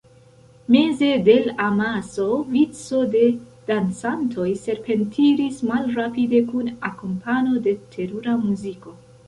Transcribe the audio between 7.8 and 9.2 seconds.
terura muziko.